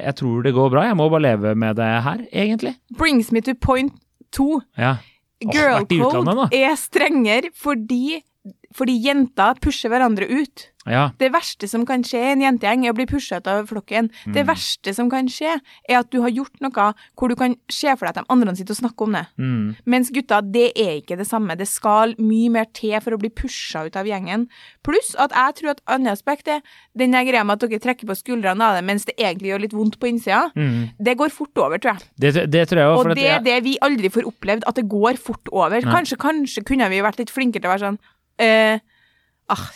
[0.04, 2.76] Jeg tror det går bra, jeg må bare leve med det her, egentlig.
[3.00, 3.96] brings me to point
[4.36, 4.60] two.
[4.78, 4.98] Ja.
[5.52, 8.22] Girl code er strengere fordi
[8.78, 10.70] fordi jenter pusher hverandre ut.
[10.90, 11.08] Ja.
[11.20, 14.10] Det verste som kan skje i en jentegjeng, er å bli pusha ut av flokken.
[14.26, 14.34] Mm.
[14.36, 15.56] Det verste som kan skje,
[15.88, 18.56] er at du har gjort noe hvor du kan se for deg at de andre
[18.58, 19.24] sitter og snakker om det.
[19.40, 19.68] Mm.
[19.96, 21.56] Mens gutta, det er ikke det samme.
[21.60, 24.48] Det skal mye mer til for å bli pusha ut av gjengen.
[24.84, 26.64] Pluss at jeg tror at annet aspekt er
[27.00, 29.78] den greia med at dere trekker på skuldrene av det mens det egentlig gjør litt
[29.78, 30.50] vondt på innsida.
[30.58, 30.94] Mm.
[31.00, 32.10] Det går fort over, tror jeg.
[32.20, 34.90] Det, det tror jeg også, Og det er det vi aldri får opplevd, at det
[34.92, 35.80] går fort over.
[35.86, 38.02] Kanskje, kanskje kunne vi vært litt flinkere til å være sånn
[38.42, 38.80] eh,
[39.54, 39.68] ah,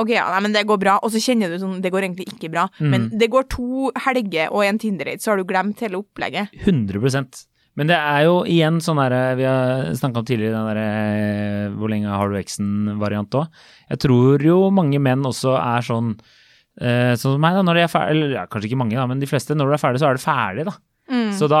[0.00, 0.96] Ok, ja, nei, men det går bra.
[1.04, 2.66] Og så kjenner du sånn Det går egentlig ikke bra.
[2.80, 2.90] Mm.
[2.94, 6.54] Men det går to helger og en Tinder-date, så har du glemt hele opplegget.
[6.64, 7.44] 100%
[7.78, 11.92] Men det er jo igjen sånn derre Vi har snakka om tidligere den derre Hvor
[11.92, 13.64] lenge har du eksen-variant òg.
[13.92, 16.14] Jeg tror jo mange menn også er sånn
[16.80, 17.66] eh, Sånn som meg, da.
[17.66, 19.58] Når de er ferdig Eller ja, kanskje ikke mange, da, men de fleste.
[19.58, 20.78] Når du er ferdig, så er du ferdig, da.
[21.10, 21.32] Mm.
[21.34, 21.60] Så da,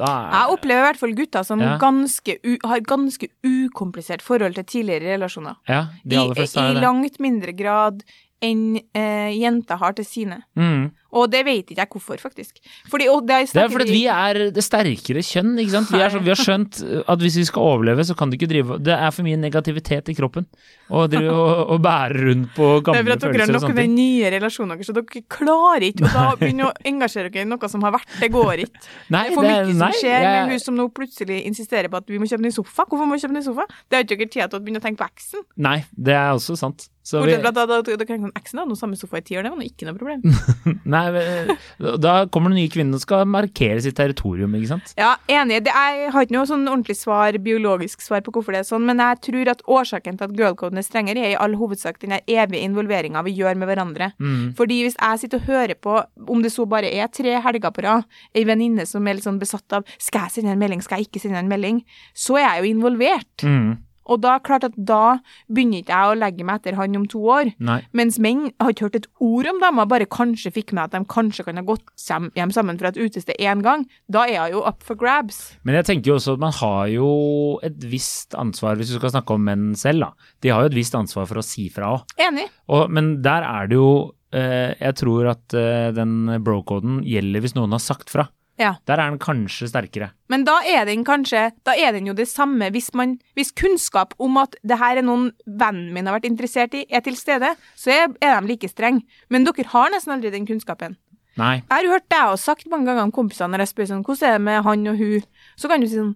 [0.00, 1.76] da Jeg opplever i hvert fall gutter som Ja.
[1.78, 5.54] ganske u, har ganske ukomplisert forhold til tidligere relasjoner.
[5.68, 6.82] Ja, de aller I, fleste I jo det.
[6.82, 8.02] langt mindre grad
[8.42, 10.42] enn eh, jenter har til sine.
[10.56, 10.90] Mm.
[11.16, 12.60] Og det vet ikke jeg hvorfor, faktisk.
[12.90, 15.90] Fordi, det, Det er fordi vi er det sterkere kjønn, ikke sant.
[15.90, 18.48] Vi, er så, vi har skjønt at hvis vi skal overleve, så kan du ikke
[18.50, 20.46] drive Det er for mye negativitet i kroppen.
[20.90, 23.54] Å drive og, og bære rundt på gamle følelser Det er for at dere har
[23.56, 27.72] noe med nye relasjoner, så dere klarer ikke å begynne å engasjere dere i noe
[27.72, 28.14] som har vært.
[28.20, 28.84] Det går ikke.
[29.10, 31.90] Nei, Det er for mye som nei, skjer jeg- med hun som nå plutselig insisterer
[31.90, 32.86] på at vi må kjøpe ny sofa.
[32.86, 33.66] Hvorfor må vi kjøpe ny sofa?
[33.88, 35.44] Det har ikke dere tid til å begynne å tenke på eksen.
[35.56, 36.88] Nei, det er også sant.
[37.10, 39.58] Bortsett fra at da, da, da, eksen hadde samme sofa i ti år, det var
[39.58, 40.20] nå ikke noe problem.
[40.92, 41.52] nei, men,
[42.02, 44.92] da kommer den nye kvinnen og skal markere sitt territorium, ikke sant.
[45.00, 45.62] Ja, enig.
[45.66, 48.86] Det jeg har ikke noe sånn ordentlig svar, biologisk svar på hvorfor det er sånn,
[48.88, 52.16] men jeg tror at årsaken til at girlcoden er strengere, er i all hovedsak den
[52.20, 54.12] evige involveringa vi gjør med hverandre.
[54.20, 54.52] Mm.
[54.58, 55.98] Fordi hvis jeg sitter og hører på,
[56.30, 59.40] om det så bare er tre helger på rad, ei venninne som er litt sånn
[59.40, 61.84] besatt av skal jeg sende en melding, skal jeg ikke sende en melding,
[62.16, 63.46] så er jeg jo involvert.
[63.46, 63.78] Mm.
[64.10, 67.22] Og da klart at da begynner ikke jeg å legge meg etter han om to
[67.30, 67.52] år.
[67.62, 67.80] Nei.
[67.96, 70.96] Mens menn har ikke hørt et ord om dem, og bare kanskje fikk med at
[70.96, 71.86] de kanskje kan ha gått
[72.36, 73.86] hjem sammen fra et utested én gang.
[74.10, 75.40] Da er jeg jo up for grabs.
[75.64, 77.10] Men jeg tenker jo også at man har jo
[77.66, 80.30] et visst ansvar, hvis du skal snakke om menn selv, da.
[80.42, 82.16] De har jo et visst ansvar for å si fra òg.
[82.20, 82.48] Enig.
[82.90, 83.90] Men der er det jo
[84.34, 88.28] eh, Jeg tror at eh, den bro-koden gjelder hvis noen har sagt fra.
[88.60, 88.74] Ja.
[88.84, 90.10] Der er den kanskje sterkere.
[90.28, 94.12] Men da er den kanskje Da er den jo det samme hvis man Hvis kunnskap
[94.20, 97.54] om at det her er noen vennen min har vært interessert i, er til stede,
[97.74, 99.06] så er, er de like strenge.
[99.30, 100.98] Men dere har nesten aldri den kunnskapen.
[101.40, 101.62] Nei.
[101.62, 104.28] Jeg har hørt deg og sagt mange ganger om kompisene når jeg spør sånn Hvordan
[104.28, 105.26] er det med han og hun?
[105.56, 106.14] Så kan du si sånn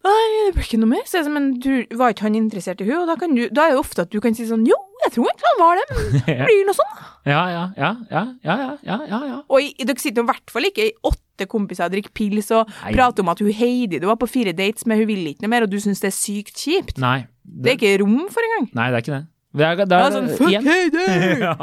[0.00, 1.02] Nei, det blir ikke noe mer.
[1.04, 3.02] Så jeg, sånn, men du var ikke han interessert i hun?
[3.02, 4.78] Og da, kan du, da er det ofte at du kan si sånn Jo,
[5.10, 7.00] jeg tror egentlig han var det, men blir noe sånn.
[7.28, 8.54] Ja, ja, ja, ja, ja,
[8.86, 9.40] ja, ja, ja.
[9.50, 12.70] Og dere sitter jo i hvert fall ikke i åtte kompiser og drikker pils og
[12.86, 15.52] prater om at hun Heidi du var på fire dates med, hun vil ikke noe
[15.52, 16.96] mer, og du syns det er sykt kjipt.
[17.02, 17.24] Nei.
[17.42, 18.70] Det, er ikke rom for engang.
[18.78, 19.26] Nei, det er ikke det.
[19.50, 21.06] Det er, sånn Fuck Heidi!
[21.42, 21.56] Ja.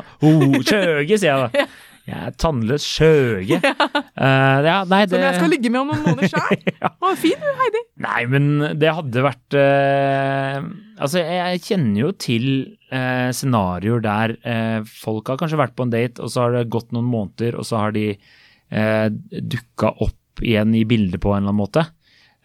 [1.16, 1.68] sier jeg da.
[2.08, 3.62] Jeg er tannløs skjøge.
[4.17, 6.63] Eh, ja, nei, det Som jeg skal ligge med om noen måneder sjøl.
[6.82, 6.89] Ja.
[6.89, 7.82] Å, fin du, Heidi.
[8.02, 8.48] Nei, men
[8.82, 10.58] det hadde vært uh,
[10.98, 12.48] Altså, jeg kjenner jo til
[12.89, 16.63] uh, scenarioer der uh, folk har kanskje vært på en date, og så har det
[16.74, 19.08] gått noen måneder, og så har de uh,
[19.54, 21.86] dukka opp igjen i bildet på en eller annen måte.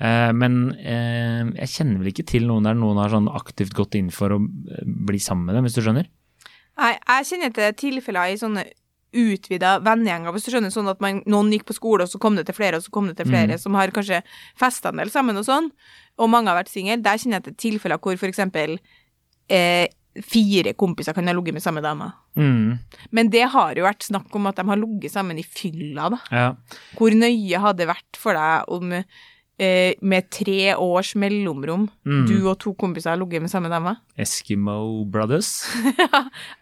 [0.03, 3.95] Eh, men eh, jeg kjenner vel ikke til noen der noen har sånn aktivt gått
[3.99, 6.09] inn for å bli sammen med dem, hvis du skjønner?
[6.81, 8.65] Nei, jeg kjenner til tilfeller i sånne
[9.13, 12.37] utvida vennegjenger, hvis du skjønner, sånn at man, noen gikk på skole, og så kom
[12.39, 14.23] det til flere, og så kom det til flere, som har kanskje
[14.59, 15.71] festa en del sammen og sånn,
[16.19, 16.97] og mange har vært single.
[17.05, 18.79] Der kjenner jeg til tilfeller hvor for eksempel
[19.53, 19.89] eh,
[20.29, 22.11] fire kompiser kan ha ligget med samme dame.
[22.37, 22.79] Mm,
[23.11, 26.19] Men det har jo vært snakk om at de har ligget sammen i fylla, da.
[26.31, 26.49] ja.
[26.99, 28.93] Hvor nøye hadde det vært for deg om
[29.59, 32.27] eh, med tre års mellomrom, Mm.
[32.27, 33.97] du og to kompiser har ligget med samme dame.
[34.19, 35.65] Eskimo Brothers?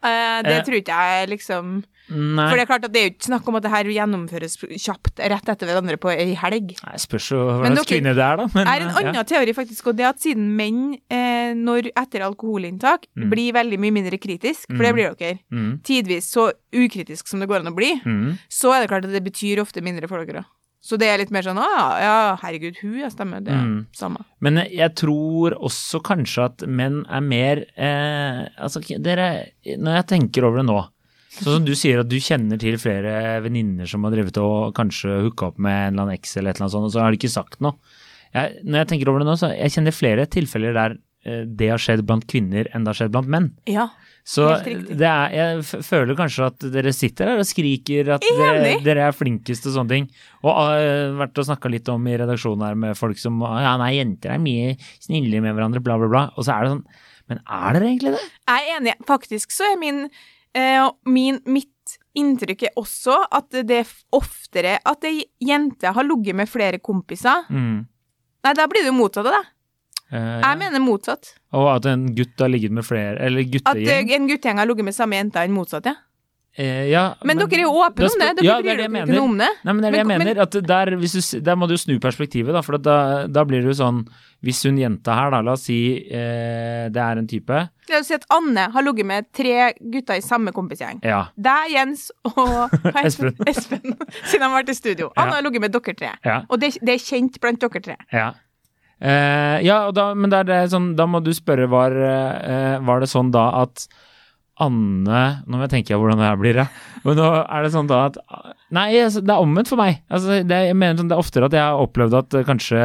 [0.02, 0.64] Eh, det Eh.
[0.64, 2.48] tror ikke jeg liksom Nei.
[2.50, 4.56] For det er klart at det er jo ikke snakk om at det her gjennomføres
[4.82, 6.72] kjapt rett etter hverandre på ei helg.
[6.82, 8.46] Nei, spørs jo hva slags kvinne det er, da.
[8.52, 12.24] Men, er en annen annen teori faktisk, og det at siden menn, eh, når etter
[12.26, 13.30] alkoholinntak, Mm.
[13.30, 14.96] blir veldig mye mindre kritisk, for det Mm.
[14.98, 18.38] blir dere, mm, tidvis så ukritisk som det går an å bli, mm.
[18.50, 20.44] så er det klart at det betyr ofte mindre for dere.
[20.80, 21.64] Så det er litt mer sånn å
[22.00, 23.86] ja, herregud, hun, ja, stemmer, det er Mm.
[23.92, 24.22] samme.
[24.40, 30.44] Men jeg tror også kanskje at menn er mer eh, Altså, dere Når jeg tenker
[30.48, 30.78] over det nå
[31.30, 35.20] Sånn som du sier at du kjenner til flere venninner som har drevet og kanskje
[35.28, 37.12] hooka opp med en eller annen eks eller et eller annet sånt, og så har
[37.14, 37.76] de ikke sagt noe.
[38.34, 40.96] Jeg, når jeg tenker over det nå, så jeg kjenner flere tilfeller der
[41.46, 43.50] det har skjedd blant kvinner enn det har skjedd blant menn.
[43.70, 43.88] Ja.
[44.26, 49.16] Så er, jeg føler kanskje at dere sitter her og skriker at dere, dere er
[49.16, 50.08] flinkest og sånne ting.
[50.44, 53.94] Og har vært og snakka litt om i redaksjonen her med folk som ja, nei,
[53.96, 56.24] jenter er mye snillere med hverandre, bla, bla, bla.
[56.36, 56.84] Og så er det sånn
[57.30, 58.24] Men er dere egentlig det?
[58.50, 58.96] Jeg er enig.
[59.08, 60.04] Faktisk så er min,
[60.58, 66.36] eh, min Mitt inntrykk er også at det er oftere at ei jente har ligget
[66.38, 67.46] med flere kompiser.
[67.50, 67.86] Mm.
[68.44, 69.42] Nei, da blir det jo motsatt av det.
[70.12, 71.34] Eh, Jeg mener motsatt.
[71.54, 74.06] Og at en gutt har ligget med flere Eller guttegjeng.
[74.06, 75.94] At eh, en guttegjeng har ligget med samme jenta enn motsatt, ja.
[76.58, 78.28] Eh, ja, Men, dere er jo åpne om det.
[78.40, 79.48] Dere ja, det bryr det dere ikke noe om det.
[79.64, 80.40] Nei, men det er det jeg Men- men- mener.
[80.42, 82.60] At der, hvis du, der må du snu perspektivet, da.
[82.66, 84.00] For da, da blir det jo sånn
[84.42, 85.78] Hvis hun jenta her, da, la oss si
[86.10, 87.54] eh, det er en type
[87.90, 90.98] La oss si at Anne har ligget med tre gutter i samme kompisgjeng.
[91.04, 91.28] Ja.
[91.38, 92.70] Deg, Jens og
[93.04, 93.36] Espen.
[93.46, 93.94] Espen.
[94.24, 95.12] Siden han har vært i studio.
[95.16, 95.34] Anne Ja.
[95.36, 96.12] har ligget med dere tre.
[96.24, 96.42] ja.
[96.50, 97.96] Og det, det er kjent blant dere tre.
[98.12, 98.32] Ja.
[99.00, 100.32] Eh, ja, da, men
[100.68, 103.86] sånn, da må du spørre, var, eh, var det sånn da at
[104.60, 106.66] Anne Nå må jeg tenke hvordan det her blir, ja.
[107.06, 108.18] Men nå er det sånn da at
[108.76, 110.02] Nei, altså, det er omvendt for meg.
[110.12, 112.82] Altså, det, jeg mener sånn, det er oftere at jeg har opplevd at eh, kanskje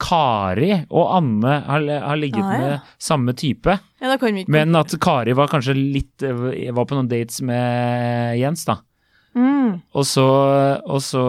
[0.00, 2.60] Kari og Anne har, har ligget Ah, ja.
[2.62, 3.74] med samme type.
[4.00, 4.14] Ja,
[4.48, 8.78] Men at Kari var kanskje litt eh, Var på noen dates med Jens, da.
[9.34, 9.82] Mm.
[9.94, 10.26] Og så,
[10.84, 11.22] og så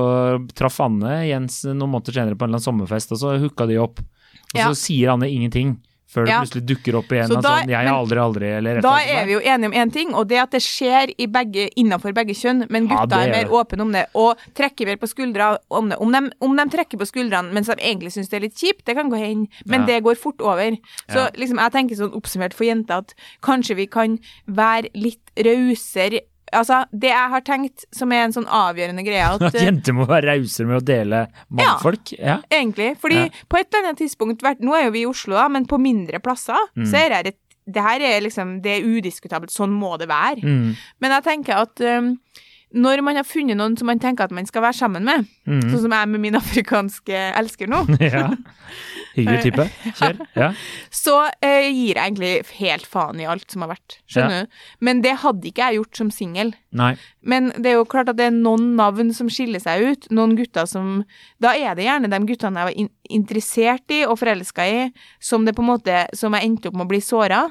[0.55, 3.77] traff Anne Jens noen måneder senere på en eller annen sommerfest, og så hooka de
[3.81, 3.99] opp.
[3.99, 4.67] Og Ja.
[4.69, 5.77] så sier Anne ingenting
[6.11, 6.39] før det Ja.
[6.41, 7.29] plutselig dukker opp igjen.
[7.29, 9.93] Så da- sånn, 'Jeg men- aldri, aldri', eller Da er vi jo enige om én
[9.93, 13.17] ting, og det er at det skjer i begge, innenfor begge kjønn, men gutta ja,
[13.21, 15.97] er er mer åpne om det, og trekker mer på skuldra om det.
[15.99, 18.83] Om de, om de trekker på skuldrene mens de egentlig syns det er litt kjipt,
[18.83, 19.85] det kan gå hen, men Ja.
[19.85, 20.75] det går fort over.
[21.09, 26.19] Så liksom, jeg tenker sånn oppsummert for jenter at kanskje vi kan være litt rausere.
[26.53, 30.05] Altså, det jeg har tenkt som er en sånn avgjørende greie, at At jenter må
[30.09, 32.11] være rausere med å dele mannfolk?
[32.19, 32.39] Ja.
[32.51, 32.97] Egentlig.
[32.99, 33.29] Fordi Ja.
[33.47, 36.19] på et eller annet tidspunkt, nå er jo vi i Oslo, da, men på mindre
[36.19, 36.85] plasser, Mm.
[36.91, 37.37] så er det et
[37.71, 40.41] det her er liksom, det er udiskutabelt, sånn må det være.
[40.43, 40.75] Mm.
[40.99, 42.17] Men jeg tenker at um,
[42.73, 45.61] når man har funnet noen som man tenker at man skal være sammen med, Mm.
[45.69, 48.31] sånn som jeg med min afrikanske elsker nå, ja.
[49.15, 49.65] Hyggelig type.
[49.99, 50.21] Kjør.
[50.37, 50.49] Ja.
[50.93, 53.97] så eh, gir jeg egentlig helt faen i alt som har vært.
[54.11, 54.59] Skjønner du?
[54.87, 56.53] Men det hadde ikke jeg gjort som singel.
[57.21, 60.09] Men det er jo klart at det er noen navn som skiller seg ut.
[60.15, 61.01] Noen gutter som
[61.43, 64.83] Da er det gjerne de guttene jeg var in interessert i og forelska i,
[65.19, 67.41] som det på en måte Som jeg endte opp med å bli såra.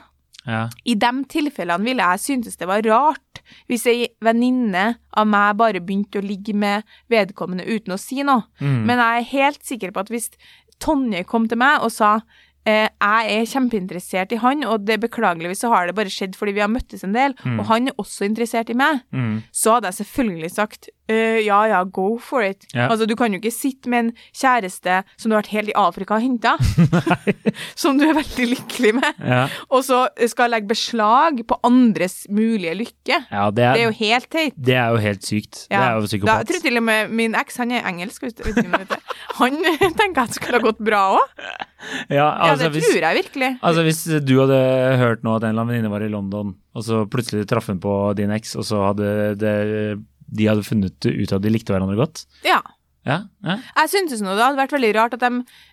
[0.46, 0.68] Ja.
[0.88, 5.82] I de tilfellene ville jeg syntes det var rart hvis ei venninne av meg bare
[5.82, 8.46] begynte å ligge med vedkommende uten å si noe.
[8.62, 8.86] Mm.
[8.88, 10.30] Men jeg er helt sikker på at hvis
[10.80, 12.20] Tonje kom til meg og sa
[12.66, 16.52] eh, jeg er kjempeinteressert i han, og det beklageligvis så har det bare skjedd fordi
[16.58, 17.58] vi har møttes en del, Mm.
[17.60, 19.42] og han er også interessert i meg, Mm.
[19.50, 22.66] så hadde jeg selvfølgelig sagt «Eh, ja ja, go for it.
[22.74, 22.84] Ja.
[22.88, 25.74] Altså, du kan jo ikke sitte med en kjæreste som du har vært helt i
[25.74, 26.52] Afrika og henta,
[27.82, 29.40] som du er veldig lykkelig med, Ja.
[29.70, 33.18] og så skal legge beslag på andres mulige lykke.
[33.30, 34.54] ja, det Det er, er jo helt teit.
[34.56, 35.66] det er jo helt sykt.
[35.70, 38.44] Det er jo Da, jeg tror til og med min eks, han er engelsk, du
[38.52, 38.96] vet du.
[39.40, 39.58] Han
[39.98, 41.26] tenker at det skulle ha gått bra òg.
[42.20, 43.50] Altså, det hvis, tror jeg virkelig.
[43.62, 44.60] Altså Hvis du hadde
[45.00, 47.80] hørt nå at en eller annen venninne var i London, og så plutselig traff hun
[47.82, 49.54] på din eks, og så hadde det,
[50.30, 52.60] de hadde funnet ut at de likte hverandre godt Ja.
[53.06, 53.54] Ja, ja.
[53.78, 55.30] Jeg syntes nå det hadde vært veldig rart at de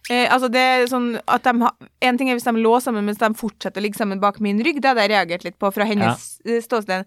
[0.10, 1.74] eh, Altså, det er sånn at de ha,
[2.08, 4.62] En ting er hvis de lå sammen mens de fortsetter å ligge sammen bak min
[4.64, 6.62] rygg, det hadde jeg reagert litt på fra hennes ja.
[6.64, 7.04] ståsted.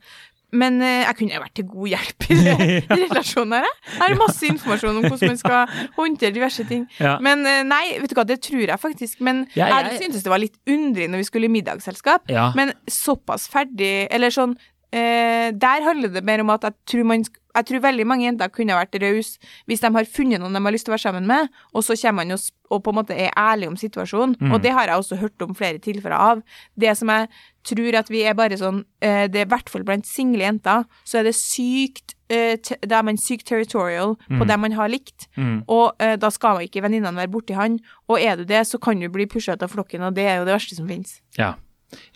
[0.52, 3.66] Men eh, jeg kunne jo vært til god hjelp i den relasjonen her.
[3.70, 3.96] jeg.
[4.02, 6.84] Har masse informasjon om hvordan man skal håndtere diverse ting.
[7.26, 9.22] Men eh, nei, vet du hva, det tror jeg faktisk.
[9.24, 12.28] Men jeg, jeg- syntes det var litt underlig når vi skulle i middagsselskap.
[12.60, 14.52] Men såpass ferdig Eller sånn
[14.92, 18.24] eh, Der handler det mer om at jeg tror man sk jeg tror veldig mange
[18.28, 21.06] jenter kunne vært rause hvis de har funnet noen de har lyst til å være
[21.08, 24.36] sammen med, og så kommer man og, og på en måte er ærlig om situasjonen.
[24.40, 24.52] Mm.
[24.54, 26.42] Og det har jeg også hørt om flere tilfeller av.
[26.78, 27.28] Det som jeg
[27.66, 30.84] tror at vi er bare sånn eh, Det er i hvert fall blant single jenter,
[31.04, 32.54] så er det sykt eh,
[32.86, 34.46] Da er man sykt territorial på Mm.
[34.48, 35.26] dem man har likt.
[35.36, 35.64] Mm.
[35.68, 37.80] Og uh, da skal man ikke venninnene være borti han.
[38.08, 40.38] Og er du det, så kan du bli pusha ut av flokken, og det er
[40.38, 41.18] jo det verste som finnes.
[41.36, 41.54] Ja.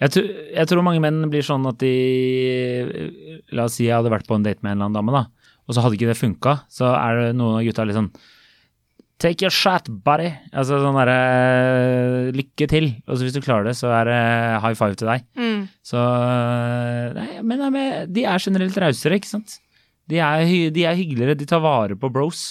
[0.01, 1.95] Jeg, tror- jeg tror mange menn blir sånn at de
[3.55, 5.51] La oss si jeg hadde vært på en date med en eller annen dame, da,
[5.67, 6.55] og så hadde ikke det funka.
[6.71, 8.13] Så er det noen av gutta litt sånn
[9.23, 10.33] Take your shot, buddy.
[10.53, 12.89] Altså sånn derre Lykke til.
[13.07, 14.17] Og så hvis du klarer det, så er det
[14.65, 15.23] high five til deg.
[15.39, 15.61] Mm.
[15.87, 16.01] Så
[17.15, 17.79] Nei, men
[18.11, 19.61] de er generelt rausere, ikke sant.
[20.11, 20.43] De er,
[20.75, 22.43] de er hyggeligere, de tar vare på bros.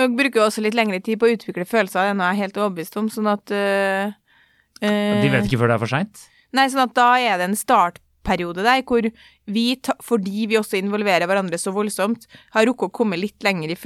[0.00, 2.98] Og bruker også litt lengre tid på å utvikle følelser, er jeg er helt overbevist
[3.00, 4.12] om, sånn at uh,
[4.82, 6.26] uh, De vet ikke før det er for seint.
[6.56, 9.06] Nei, sånn at da er det en startperiode der hvor
[9.50, 9.64] vi,
[10.04, 13.78] fordi vi også involverer hverandre så voldsomt, har rukket å komme litt lenger i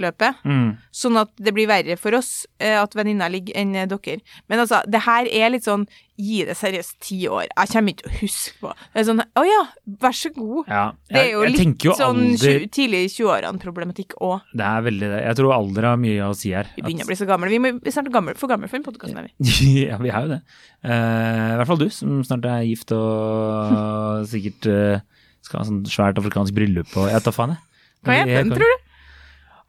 [0.00, 0.76] følelsesløpet, Mm.
[0.92, 4.20] sånn at det blir verre for oss eh, at venninna ligger enn eh, dere.
[4.48, 5.86] Men altså, det her er litt sånn
[6.20, 7.46] gi det seriøst ti år.
[7.48, 9.60] Jeg kommer ikke til å huske på Det er sånn å ja,
[10.00, 10.68] vær så god.
[10.68, 14.42] Ja, Det er jo litt jo sånn alder tidlig i 20-årene-problematikk òg.
[14.52, 15.22] Det er veldig det.
[15.24, 16.68] Jeg tror alder har mye å si her.
[16.76, 17.48] Vi begynner å bli så gamle.
[17.48, 19.14] Vi må vi er snart gamle, for gamle for en podkast.
[19.16, 20.42] ja, vi er jo det.
[20.84, 25.00] Uh, I hvert fall du, som snart er gift og sikkert uh,
[25.40, 27.66] skal ha sånn svært afrikansk bryllup og Jeg tar faen, jeg.
[28.04, 28.79] Hva heter den, tror du?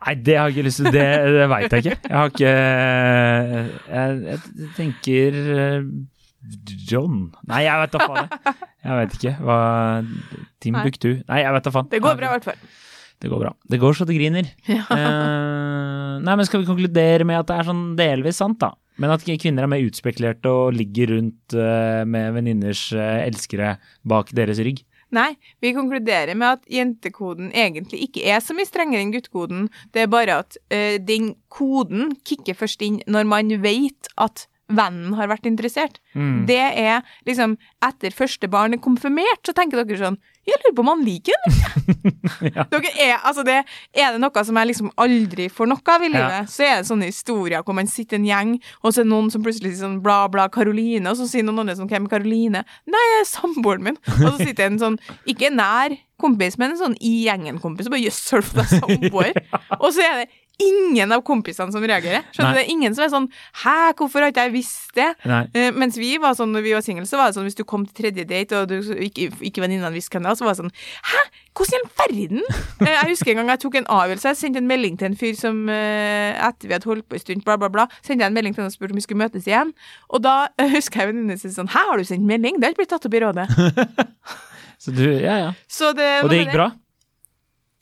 [0.02, 0.90] Nei, det har jeg ikke lyst til.
[0.96, 1.98] Det, det veit jeg ikke.
[2.10, 2.54] Jeg har ikke
[3.92, 5.90] Jeg, jeg tenker eh,
[6.90, 7.18] John
[7.50, 8.56] Nei, jeg vet da faen, jeg.
[8.82, 9.34] Jeg vet ikke.
[9.46, 9.58] Hva
[10.64, 11.10] Timbuktu?
[11.28, 11.92] Nei, jeg vet da faen.
[11.92, 12.64] Det går bra, i hvert fall.
[13.22, 13.52] Det går bra.
[13.70, 14.48] Det går så det griner.
[14.66, 14.82] Ja.
[14.90, 18.74] Eh, nei, men skal vi konkludere med at det er sånn delvis sant, da?
[19.02, 24.62] Men at kvinner er mer utspekulerte og ligger rundt eh, med venninners elskere bak deres
[24.66, 24.82] rygg?
[25.12, 29.68] Nei, vi konkluderer med at jentekoden egentlig ikke er så mye strengere enn guttekoden.
[29.92, 34.48] Det er bare at uh, den koden kicker først inn når man vet at
[34.78, 36.00] vennen har vært interessert.
[36.16, 36.46] Mm.
[36.50, 40.84] Det er liksom Etter første barn er konfirmert, så tenker dere sånn Jeg lurer på
[40.86, 41.58] om han liker den.
[42.42, 42.64] Ja.
[42.72, 43.60] Dere er, altså det,
[43.94, 46.46] er det noe som jeg liksom aldri får noe av i livet, Ja.
[46.50, 49.30] så er det sånne historier hvor man sitter en gjeng, og så er det noen
[49.34, 52.14] som plutselig sier sånn bla, bla, Karoline, og så sier noen andre sånn hvem er
[52.16, 52.64] Karoline?
[52.90, 54.00] Nei, det er samboeren min.
[54.18, 54.98] Og så sitter en sånn,
[55.30, 59.38] ikke nær kompis, men en sånn i gjengen-kompis, og bare jøss, du fått deg samboer?
[59.84, 60.28] Og så er det
[60.62, 62.24] ingen av kompisene som reagerer.
[62.32, 62.52] Skjønner?
[62.52, 62.58] Nei.
[62.58, 63.28] Det er ingen som er sånn
[63.64, 65.10] hæ, hvorfor har ikke jeg visst det?
[65.28, 67.64] Eh, mens vi var sånn, når vi var single, så var det sånn hvis du
[67.68, 70.56] kom til tredje date, og du ikke, ikke venninnene visste hvem det var, så var
[70.56, 70.76] det sånn
[71.12, 71.24] Hæ,
[71.58, 72.44] hvordan i all verden?
[72.82, 74.34] uh, jeg husker en gang jeg tok en avgjørelse.
[74.34, 77.26] Jeg sendte en melding til en fyr som uh, etter vi hadde holdt på en
[77.26, 79.24] stund, bla, bla, bla, sendte jeg en melding til han og spurte om vi skulle
[79.24, 79.74] møtes igjen.
[80.12, 80.36] Og da
[80.76, 82.60] husker jeg venninnen sin sånn Hæ, har du sendt melding?
[82.60, 83.48] Det har ikke blitt tatt opp i rådet.
[84.82, 85.50] Så du, ja ja.
[85.70, 86.72] Så det, Og det gikk bra?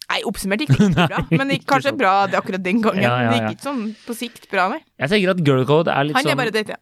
[0.09, 1.23] Nei, oppsummert gikk det ikke bra.
[1.37, 3.03] Men det gikk kanskje bra det akkurat den gangen.
[3.05, 3.49] Ja, ja, Det ja.
[3.49, 4.81] gikk ikke sånn på sikt bra, nei.
[4.99, 6.79] Jeg tenker at girl code er litt Han sånn er bare date, ja.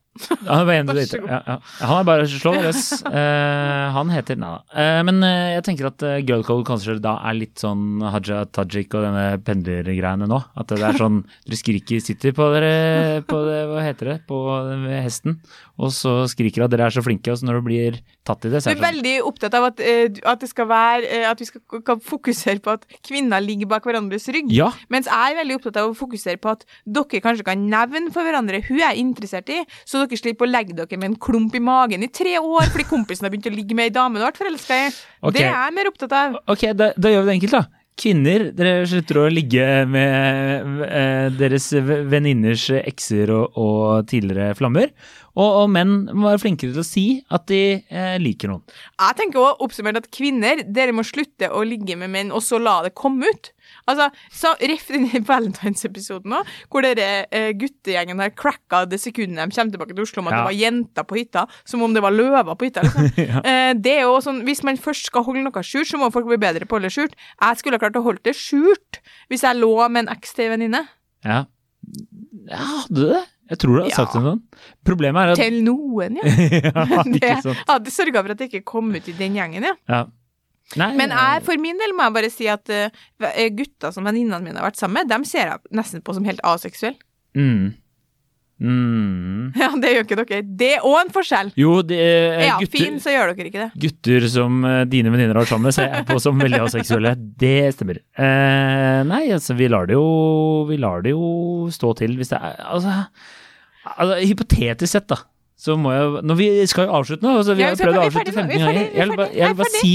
[0.48, 1.20] Han er bare en date.
[1.22, 1.58] Ja, ja.
[1.84, 2.86] Han er bare slå løs.
[3.06, 4.62] Uh, han heter Nei da.
[4.74, 8.46] Uh, men uh, jeg tenker at eh, girl code kanskje da er litt sånn Haja
[8.50, 10.40] Tajik og denne pendlergreiene nå.
[10.58, 14.42] At det er sånn dere skriker, sitter på dere på det, hva heter det, på
[14.88, 15.38] hesten,
[15.78, 18.52] og så skriker at dere er så flinke, og så når du blir tatt i
[18.52, 20.68] det, Du så er er det sånn veldig opptatt av at, eh, at det skal
[20.70, 24.52] være eh, At vi skal, kan fokusere på at kvinner ligger bak hverandres rygg.
[24.54, 24.70] Ja.
[24.94, 28.28] Mens jeg er veldig opptatt av å fokusere på at dere kanskje kan nevne for
[28.28, 31.64] hverandre hun er interessert i, så dere slipper å legge dere med en klump i
[31.64, 34.32] magen i tre år fordi kompisen har begynt å ligge med ei dame du har
[34.32, 34.94] vært forelska i.
[35.22, 35.40] Okay.
[35.40, 36.40] Det er jeg mer opptatt av.
[36.54, 37.84] Ok, da, da gjør vi det enkelt, da.
[37.98, 44.92] Kvinner, dere slutter å ligge med eh, deres venninners ekser og, og tidligere flammer.
[45.38, 48.64] Og, og menn må være flinkere til å si at de eh, liker noen.
[48.98, 52.58] Jeg tenker også oppsummert at kvinner, dere må slutte å ligge med menn, og så
[52.62, 53.52] la det komme ut.
[53.92, 59.54] Altså, så Ref den Valentine's-episoden òg, hvor dere eh, guttegjengen har cracka det sekundet de
[59.60, 60.40] kommer tilbake til Oslo om at Ja.
[60.42, 62.88] det var jenter på hytta, som om det var løver på hytta.
[62.88, 63.12] liksom.
[63.52, 66.28] eh, det er jo sånn, Hvis man først skal holde noe skjult, så må folk
[66.32, 67.14] bli bedre på å holde skjult.
[67.42, 70.50] Jeg skulle ha klart å holde det skjult hvis jeg lå med en eks til
[70.54, 70.88] venninne.
[71.28, 71.44] Ja.
[72.48, 73.26] ja, hadde du det?
[73.50, 73.96] Jeg tror du har Ja.
[73.96, 74.42] sagt det sånn.
[74.88, 76.24] Problemet er at Til noen, ja.
[76.28, 77.34] ja, Det
[77.68, 79.74] hadde sørga for at det ikke kom ut i den gjengen, ja.
[79.88, 80.06] Ja.
[80.76, 82.90] Nei, Men jeg, for min del må jeg bare si at uh,
[83.56, 86.42] gutta som venninnene mine har vært sammen med, dem ser jeg nesten på som helt
[86.44, 87.00] aseksuelle.
[87.36, 87.74] mm.
[88.60, 89.52] Mm.
[89.60, 90.40] Ja, det gjør ikke dere.
[90.60, 91.52] Det er òg en forskjell.
[91.60, 93.70] Jo, det er Er gutter, fin, så gjør dere ikke det.
[93.84, 97.14] gutter som eh, dine venninner har sammen med, ser jeg på som veldig aseksuelle.
[97.38, 98.02] Det stemmer.
[98.18, 100.06] Eh, nei, altså, vi lar det jo
[100.70, 102.94] Vi lar det jo stå til hvis det er Altså,
[103.94, 105.22] altså hypotetisk sett, da.
[105.58, 108.08] Så må jeg Når vi skal jo avslutte nå, altså, vi Ja, har prøvd å
[108.10, 108.82] avslutte 15 er ganger.
[108.82, 109.94] er Jeg vil bare si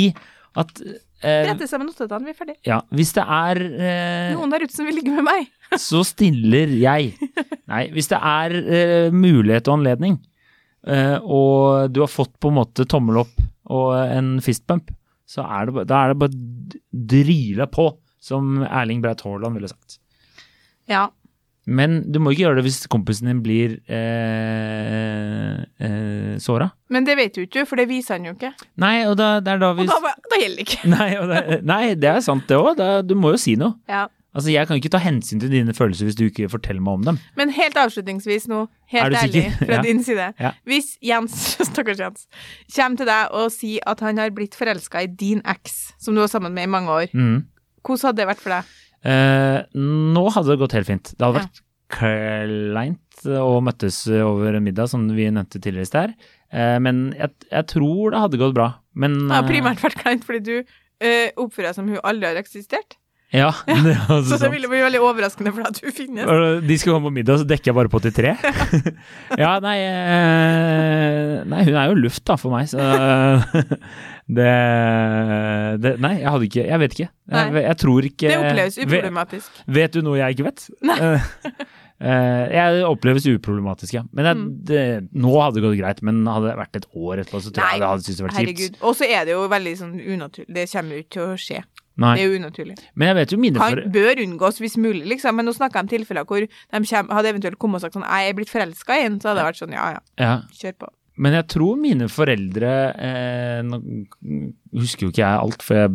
[0.59, 2.57] at eh, Brette sammen notatene, vi er ferdig.
[2.69, 5.49] ja, hvis det er eh, Noen der ute som vil ligge med meg.
[5.89, 7.15] så stiller jeg.
[7.71, 10.19] Nei, hvis det er eh, mulighet og anledning,
[10.87, 13.41] eh, og du har fått på en måte tommel opp
[13.73, 14.91] og en fistbump,
[15.29, 17.89] så er det, da er det bare å dryle på,
[18.23, 19.97] som Erling Braut Haaland ville sagt.
[20.91, 21.07] Ja.
[21.67, 26.71] Men du må ikke gjøre det hvis kompisen din blir eh, eh, såra.
[26.91, 28.51] Men det vet du ikke, for det viser han jo ikke.
[28.83, 30.81] Nei, og da, det er da Og da, da gjelder det ikke.
[30.97, 32.83] Nei, det, nei, det er sant det òg.
[33.07, 33.77] Du må jo si noe.
[33.91, 34.09] Ja.
[34.33, 37.03] Altså, Jeg kan ikke ta hensyn til dine følelser hvis du ikke forteller meg om
[37.11, 37.19] dem.
[37.37, 38.63] Men helt avslutningsvis nå,
[38.95, 39.83] helt ærlig fra Ja.
[39.85, 40.31] din side.
[40.41, 40.55] Ja.
[40.67, 41.37] Hvis Jens,
[41.69, 42.25] stakkars Jens,
[42.75, 46.25] kommer til deg og sier at han har blitt forelska i din eks, som du
[46.25, 47.43] var sammen med i mange år, Mm.
[47.85, 48.73] hvordan hadde det vært for deg?
[49.05, 51.13] Eh, nå hadde det gått helt fint.
[51.19, 51.47] Det hadde Ja.
[51.47, 51.63] vært
[51.93, 56.15] kleint å møttes over middag, som vi nevnte tidligere i sted.
[56.53, 58.71] Eh, men jeg, jeg tror det hadde gått bra.
[58.95, 60.57] Men Det har eh, primært vært kleint fordi du
[61.03, 62.97] eh, oppfører deg som hun aldri har eksistert.
[63.43, 66.27] Ja, det er Så det ville bli veldig overraskende for deg at du finnes.
[66.69, 68.35] De skal komme på middag, så dekker jeg bare på til tre.
[69.45, 72.77] ja, nei eh, Nei, hun er jo luft, da, for meg, så
[74.37, 74.51] det,
[75.83, 77.09] det Nei, jeg hadde ikke Jeg vet ikke.
[77.33, 77.63] Jeg, Nei.
[77.65, 79.63] jeg tror ikke Det oppleves uproblematisk.
[79.79, 80.67] vet du noe jeg ikke vet?
[80.93, 81.27] Eh,
[82.03, 84.03] eh, jeg oppleves uproblematisk, ja.
[84.13, 84.47] Men jeg, Mm.
[84.67, 84.83] det,
[85.23, 86.01] nå hadde det gått greit.
[86.03, 88.27] Men hadde det vært et år etterpå, så tror Nei, jeg det hadde syntes det
[88.27, 88.79] vært kjipt.
[88.83, 90.49] Og så er det jo veldig sånn unaturlig.
[90.57, 91.63] Det kommer jo ikke til å skje.
[92.01, 92.15] Nei.
[92.17, 92.75] Det er jo unaturlig.
[92.97, 93.83] Men jeg vet jo mine for...
[93.93, 95.37] bør unngås hvis mulig, liksom.
[95.37, 98.07] Men nå snakker jeg om tilfeller hvor de kjem, hadde eventuelt kommet og sagt sånn
[98.09, 100.35] Jeg er blitt forelska i en, så hadde det vært sånn ja ja, Ja.
[100.57, 100.93] kjør på.
[101.23, 103.83] Men jeg tror mine foreldre eh, Nå
[104.81, 105.93] husker jo ikke jeg alt, for jeg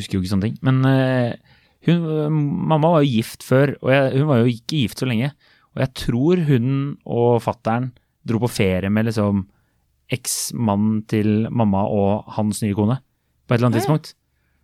[0.00, 0.58] husker jo ikke sånne ting.
[0.66, 1.54] Men eh,
[1.86, 2.40] hun,
[2.72, 5.30] mamma var jo gift før, og jeg, hun var jo ikke gift så lenge.
[5.76, 6.72] Og jeg tror hun
[7.06, 7.92] og fattern
[8.28, 9.46] dro på ferie med liksom
[10.12, 12.98] eksmannen til mamma og hans nye kone
[13.46, 14.14] på et eller annet tidspunkt.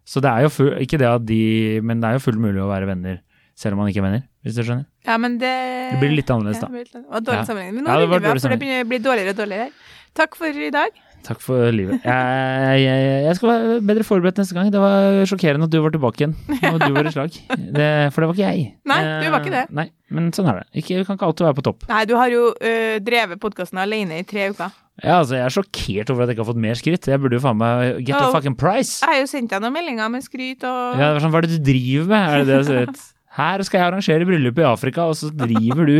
[0.04, 2.60] Så det er jo full, ikke det at de Men det er jo fullt mulig
[2.60, 3.22] å være venner
[3.56, 4.84] selv om man ikke er venner, hvis du skjønner.
[5.06, 5.50] Ja, men det
[5.94, 6.72] Det blir litt annerledes, Ja, da.
[6.74, 7.14] det litt annerledes.
[7.14, 7.44] Og dårlig Ja.
[7.46, 7.74] sammenligning.
[7.74, 9.68] Men nå Ja, det vi for det begynner å bli dårligere og dårligere.
[10.14, 10.90] Takk for i dag.
[11.24, 12.02] Takk for livet.
[12.04, 14.68] Jeg, jeg, jeg skal være bedre forberedt neste gang.
[14.74, 16.34] Det var sjokkerende at du var tilbake igjen,
[16.74, 17.38] og du var i slag.
[17.78, 18.66] Det, for det var ikke jeg.
[18.90, 19.62] Nei, du var ikke det.
[19.70, 20.66] Eh, Nei, men sånn er det.
[20.82, 21.86] Ikke, vi kan ikke alltid være på topp.
[21.88, 24.74] Nei, du har jo øh, drevet podkasten alene i tre uker.
[25.02, 27.08] Ja, altså, jeg er sjokkert over at jeg ikke har fått mer skryt.
[27.10, 28.34] Jeg burde jo faen meg get a Oh.
[28.34, 29.00] fucking price.
[29.02, 31.40] Jeg har jo sendt deg noen meldinger med skryt og Ja, det var sånn, Hva
[31.42, 32.28] er det du driver med?
[32.28, 32.94] Er det det jeg?
[33.34, 35.96] Her skal jeg arrangere bryllup i Afrika, og så driver du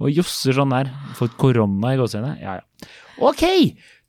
[0.00, 0.88] og josser sånn der.
[1.18, 2.40] Fått korona i gåseøynene.
[2.40, 2.88] Ja, ja.
[3.20, 3.44] Ok!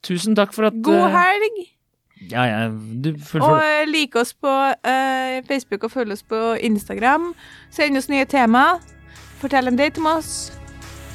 [0.02, 1.60] Tusen takk for at God eh, helg!
[2.32, 6.40] Ja, ja, du Og like øh, lik oss på uh, Facebook og følg oss på
[6.64, 7.34] Instagram.
[7.74, 8.78] Send oss nye tema.
[9.42, 10.52] Fortell en date om oss.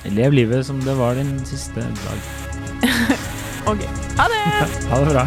[0.04, 2.45] Lev livet som det var din siste dag.
[3.70, 3.88] OK.
[4.16, 4.66] Ha det!
[4.90, 5.26] Ha det bra.